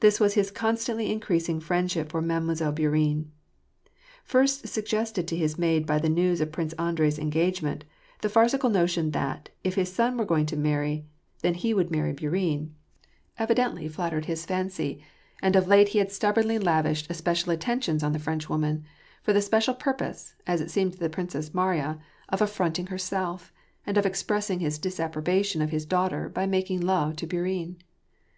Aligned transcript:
This 0.00 0.20
was 0.20 0.34
his 0.34 0.50
constantly 0.50 1.10
increasing 1.10 1.60
friendship 1.60 2.10
for 2.12 2.20
Mademoiselle 2.20 2.74
Bourienne. 2.74 3.28
First 4.22 4.68
suggested 4.68 5.26
to 5.28 5.34
his 5.34 5.58
mind 5.58 5.86
by 5.86 5.98
the 5.98 6.10
news 6.10 6.42
of 6.42 6.52
Prince 6.52 6.74
Andrei's 6.74 7.18
engagement, 7.18 7.86
the 8.20 8.28
farcical 8.28 8.68
notion 8.68 9.12
that, 9.12 9.48
if 9.64 9.74
his 9.76 9.90
son 9.90 10.18
were 10.18 10.26
going 10.26 10.44
to 10.44 10.58
marry, 10.58 11.06
then 11.40 11.54
he 11.54 11.72
would 11.72 11.90
marry 11.90 12.12
Bourienne, 12.12 12.72
evi 13.40 13.40
WAR 13.40 13.46
AND 13.48 13.48
PEACE. 13.48 13.56
315 13.56 13.56
dently 13.56 13.90
flattered 13.94 14.24
his 14.26 14.44
fancy, 14.44 15.02
and 15.40 15.56
of 15.56 15.66
late 15.68 15.88
he 15.88 16.00
had 16.00 16.12
stubbornly 16.12 16.58
lav 16.58 16.84
ished 16.84 17.08
especial 17.08 17.50
attentions 17.50 18.02
on 18.02 18.12
the 18.12 18.18
Frenchwoman,— 18.18 18.84
for 19.22 19.32
the 19.32 19.40
special 19.40 19.72
purpose, 19.72 20.34
as 20.46 20.60
it 20.60 20.70
seemed 20.70 20.92
to 20.92 20.98
the 20.98 21.08
Princess 21.08 21.54
Mariya, 21.54 21.98
of 22.28 22.42
affronting 22.42 22.88
herself, 22.88 23.54
and 23.86 23.96
of 23.96 24.04
expressing 24.04 24.60
his 24.60 24.78
disapprobation 24.78 25.62
of 25.62 25.70
his 25.70 25.86
daughter 25.86 26.28
by 26.28 26.44
making 26.44 26.82
love 26.82 27.16
to 27.16 27.26
Bourienne. 27.26 27.76